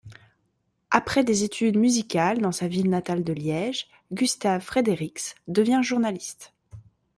Après 0.89 1.23
des 1.23 1.43
études 1.43 1.77
musicales 1.77 2.39
dans 2.41 2.51
sa 2.51 2.67
ville 2.67 2.89
natale 2.89 3.23
de 3.23 3.33
Liège, 3.33 3.87
Gustave 4.11 4.63
Frédérix 4.63 5.35
devient 5.47 5.81
journaliste. 5.83 6.53